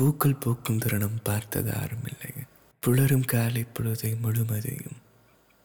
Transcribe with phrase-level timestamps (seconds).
[0.00, 2.42] பூக்கள் பூக்கும் தருணம் பார்த்தது ஆரம்பில்லைங்க
[2.86, 4.96] புலரும் காலை பொழுதை முழுமதையும்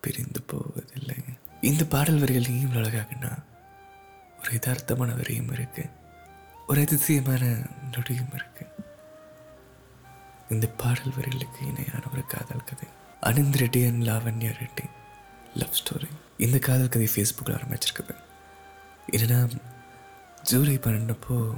[0.02, 1.38] பிரிந்து போவதில்லைங்க.
[1.62, 3.44] இந்த பாடல் வரிகள் ஏன் அழகாகனா
[4.40, 5.90] ஒரு யதார்த்தமான வரியும் இருக்கு.
[6.68, 7.46] ஒரு அதிசயமான
[7.92, 8.68] நொடியும் இருக்கு.
[10.50, 12.88] இந்த பாடல் வரிகளுக்கு இணையான ஒரு காதல் கதை.
[13.22, 14.90] Anand Reddy and Lavanya Reddy.
[15.56, 18.16] Love story இந்த காதல் கதை ஃபேஸ்புக்கில் ஆரம்பிச்சிருக்குது.
[19.12, 19.58] என்னன்னா
[20.44, 21.58] ஜூலை பன்னெண்டப்போ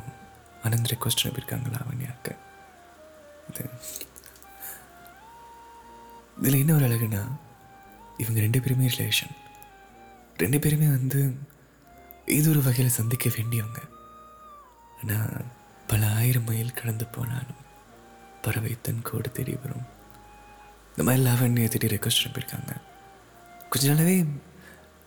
[0.63, 2.45] அனந்த் ரெக்வஸ்ட் அனுப்பியிருக்காங்க லாவண்யாவுக்கு
[3.59, 4.05] பார்த்து
[6.39, 7.21] இதில் என்ன ஒரு அழகுனா
[8.21, 9.35] இவங்க ரெண்டு பேருமே ரிலேஷன்
[10.41, 11.21] ரெண்டு பேருமே வந்து
[12.37, 13.79] ஏதோ ஒரு வகையில் சந்திக்க வேண்டியவங்க.
[14.99, 15.45] ஆனால்
[15.91, 17.63] பல ஆயிரம் மைல் கடந்து போனாலும்
[18.43, 19.87] பறவை தன் கோடு தேடி வரும்.
[20.91, 22.73] இந்த மாதிரி லாவண்யா தேடி ரெக்வஸ்ட் அனுப்பியிருக்காங்க.
[23.71, 24.15] கொஞ்ச நாளாவே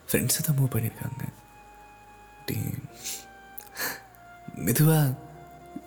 [0.09, 1.23] ஃப்ரெண்ட்ஸை தான் மூவ் பண்ணியிருக்காங்க.
[4.67, 5.17] மெதுவாக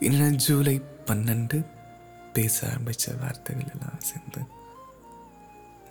[0.05, 0.75] என்னென்ன ஜூலை
[1.07, 1.57] பன்னெண்டு
[2.35, 4.41] பேச ஆரம்பித்த வார்த்தைகள் எல்லாம் சேர்ந்து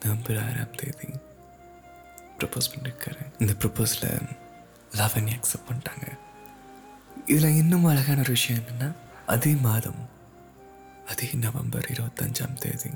[0.02, 1.08] நவம்பர் ஆறாம் தேதி
[2.38, 4.08] ப்ரப்போஸ் பண்ணியிருக்காரு இந்த ப்ரப்போஸில்
[4.98, 6.06] லாவண்யா அக்செப்ட் பண்ணிட்டாங்க.
[7.26, 8.88] இதில் இன்னும் அழகான ஒரு விஷயம் என்னென்னா
[9.34, 10.00] அதே மாதம்
[11.12, 12.90] அதே நவம்பர் இருபத்தஞ்சாம் தேதி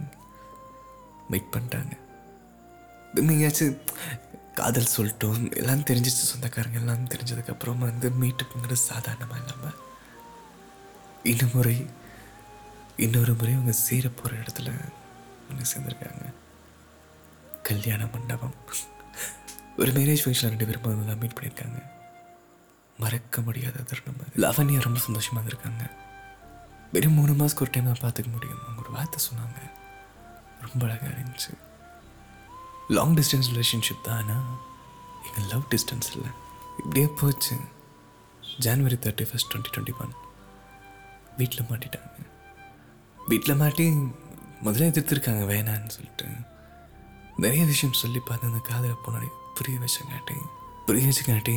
[1.31, 1.95] மீட் பண்ணிட்டாங்க.
[3.29, 3.79] நீங்காச்சும்
[4.61, 9.79] காதல் சொல்லிட்டோம் எல்லாம் தெரிஞ்சிச்சு சொந்தக்காரங்க எல்லாம் தெரிஞ்சதுக்கப்புறம் வந்து மீட்டுப்புங்கிறது சாதாரணமாக இல்லாமல்
[11.33, 11.77] இன்னும் முறை
[12.97, 14.69] இன்னொரு முறை அவங்க சேர போகிற இடத்துல
[15.51, 16.33] ஒன்று சேர்ந்துருக்காங்க.
[17.63, 18.55] கல்யாண மண்டபம்.
[19.79, 21.83] ஒரு மேரேஜ் ஃபங்க்ஷனில் ரெண்டு பேரும் முதல்ல மீட் பண்ணியிருக்காங்க.
[22.99, 25.91] மறக்க முடியாத தருணம் லவன்யா ரொம்ப சந்தோஷமாக இருந்திருக்காங்க.
[26.93, 28.63] வெறும் மூணு மாதத்துக்கு ஒரு டைம் தான் பார்த்துக்க முடியும்.
[28.63, 29.71] அவங்க ஒரு வார்த்தை சொன்னாங்க.
[30.61, 31.53] ரொம்ப அழகாக இருந்துச்சு.
[32.89, 34.59] லாங் டிஸ்டன்ஸ் ரிலேஷன்ஷிப் தான் ஆனால்
[35.27, 36.31] எங்கள் லவ் டிஸ்டன்ஸ் இல்லை.
[36.79, 37.57] இப்படியே போச்சு.
[38.61, 40.13] January thirty first twenty twenty one
[41.37, 42.26] வீட்டில் மாட்டிட்டாங்க.
[43.29, 43.85] வீட்டில் மாட்டி
[44.65, 46.27] முதல்ல எதிர்த்துருக்காங்க வேணான்னு சொல்லிட்டு.
[47.37, 50.37] நிறைய விஷயம் சொல்லி பார்த்து அந்த காதலை போனாடி புரிய வச்சங்காட்டி
[50.87, 51.57] புரிய வச்சங்காட்டி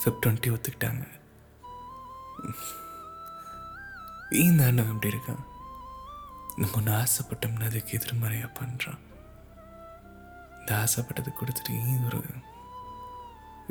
[0.00, 1.04] ஃபிப் டுவெண்ட்டி ஒத்துக்கிட்டாங்க.
[4.30, 5.44] ஏன் இந்த அண்ணன் இப்படி இருக்கான்?
[6.56, 8.98] நம்ம ஒன்று ஆசைப்பட்டோம்னா அதுக்கு எதிர்மறையாக பண்ணுறான்
[10.60, 12.22] இந்த ஆசைப்பட்டது கொடுத்துட்டு ஏன் ஒரு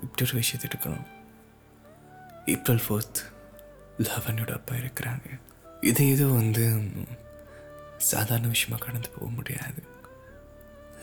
[0.04, 1.08] இப்படி ஒரு விஷயத்தை எடுக்கணும்?
[2.46, 3.22] ஏப்ரல் ஃபோர்த்
[4.00, 5.40] லவனோட அப்பா இருக்கிறாங்க.
[5.82, 6.82] இது ஏதோ வந்து
[7.98, 9.82] சாதாரண விஷயமாக கடந்து போக முடியாது.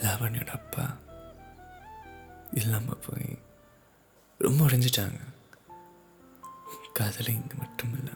[0.02, 0.96] லாவண்யோட அப்பா
[2.50, 3.38] இல்லாமல் போய்
[4.38, 5.20] ரொம்ப உடைஞ்சிட்டாங்க
[6.92, 8.14] காதலை இங்கே மட்டும் இல்லை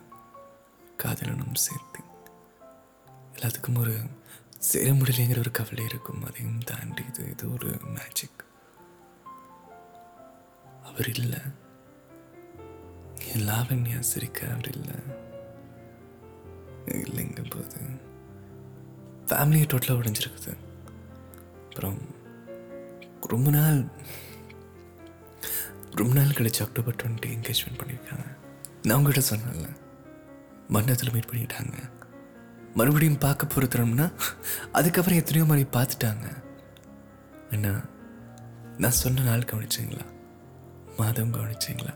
[1.02, 2.00] காதலனும் சேர்த்து.
[3.34, 3.96] எல்லாத்துக்கும் ஒரு
[4.58, 6.24] சேர முடியலைங்கிற ஒரு கவலை இருக்கும்.
[6.24, 8.44] அதையும் தாண்டி இது இது ஒரு மேஜிக்
[10.82, 11.40] அவர் இல்லை.
[13.32, 15.26] என் லாவண்யா சிரிக்க அவர் இல்லை.
[17.66, 17.96] இல்லைங்க
[19.28, 20.56] ஃபேமிலியை டோட்டலாக உடைஞ்சிருக்குது.
[21.68, 21.98] அப்புறம்
[23.20, 23.84] ரொம்ப நாள்
[25.94, 28.26] ரொம்ப நாள் கழிச்சு அக்டோபர் டுவெண்ட்டி என்கேஜ்மெண்ட் பண்ணியிருக்காங்க.
[28.82, 29.68] நான் உங்ககிட்ட சொன்னேன்ல
[30.68, 31.76] மண்டபத்தில் மீட் பண்ணிட்டாங்க.
[32.74, 34.12] மறுபடியும் பார்க்க போகிறதுனா
[34.72, 36.26] அதுக்கப்புறம் எத்தனையோ மாதிரி பார்த்துட்டாங்க.
[37.50, 37.84] அண்ணா
[38.78, 40.06] நான் சொன்ன நாள் கவனிச்சிங்களா?
[40.96, 41.94] மாதம் கவனிச்சிங்களா?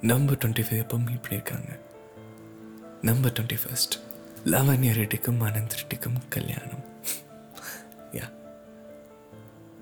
[0.00, 1.80] நம்பர் டுவெண்ட்டி ஃபைவ் எப்போ மீட் பண்ணியிருக்காங்க?
[3.02, 3.94] நம்பர் டுவெண்ட்டி ஃபஸ்ட்
[4.44, 6.84] லாவண்யா ரெட்டிக்கும் அனந்த் ரெட்டிக்கும் கல்யாணம்.
[8.12, 8.32] யா.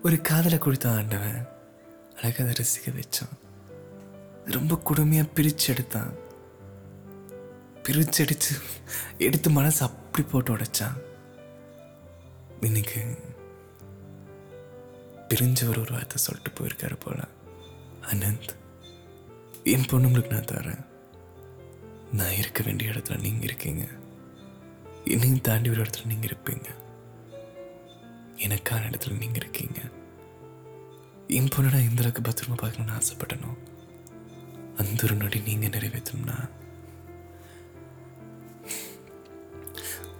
[0.03, 1.48] ஒரு காதலை கொடுத்த ஆண்டவன்
[2.16, 3.38] அழகாக அதை ரசிக்க வச்சான்.
[4.44, 6.12] ரொம்ப கொடுமையாக பிரித்து எடுத்தான்.
[7.82, 8.50] பிரித்து அடித்து
[9.19, 11.00] எடுத்து மனசு அப்படி போட்டு உடைச்சான்.
[12.60, 13.19] இன்னைக்கு
[15.28, 17.19] பிரிஞ்சவர் ஒரு வார்த்தை சொல்லிட்டு போயிருக்காரு போல.
[18.00, 18.49] அனந்த்
[19.65, 20.87] என் பொண்ணுங்களுக்கு நான் தரேன்.
[22.12, 23.84] நான் இருக்க வேண்டிய இடத்துல நீங்கள் இருக்கீங்க.
[25.05, 26.69] என்னையும் தாண்டி ஒரு இடத்துல நீங்கள் இருப்பீங்க.
[28.37, 29.81] எனக்கான இடத்துல நீங்கள் இருக்கீங்க.
[31.28, 33.59] என் பொண்ணு நான் எந்த அளவுக்கு பத்திரமா பார்க்கணும்னு ஆசைப்பட்டனோ
[34.77, 36.49] அந்த ஒரு நொடி நீங்கள் நிறைவேற்றணும்னா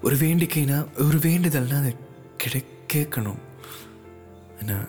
[0.03, 1.97] ஒரு வேண்டிக்கைனா ஒரு வேண்டுதல்னா அதை
[2.37, 3.41] கிடை கேட்கணும்.
[4.61, 4.87] ஆனால்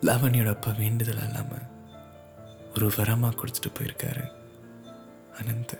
[0.00, 1.66] லாவண்யோட அப்பா வேண்டுதல் இல்லாமல்
[2.74, 4.32] ஒரு வரமாக கொடுத்துட்டு போயிருக்காரு.
[5.40, 5.78] அனந்த்.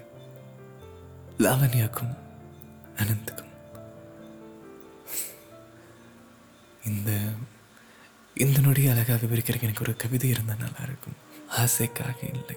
[1.38, 2.25] லாவண்யாக்கும்
[2.96, 3.52] அனந்துக்கும்
[6.84, 7.28] இந்த
[8.34, 12.56] இந்த நொடியை அழகாக விவரிக்கிறதுக்கு எனக்கு ஒரு கவிதை இருந்தால் நல்லா இருக்கும் ஆசைக்காக இல்லை.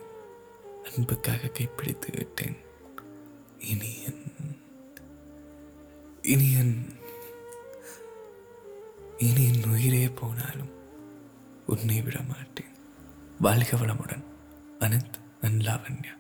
[0.96, 2.58] அன்புக்காக கைப்பிடித்து விட்டேன்.
[3.60, 4.34] இனியன்
[6.22, 6.98] இனியன்
[9.18, 10.70] இனி இனி என் உயிரே போனாலும்
[11.66, 12.72] உன்னை விட மாட்டேன்.
[13.40, 14.24] வாழ்க வளமுடன்.
[14.80, 16.18] அனந்த் அண்ட் லாவண்யா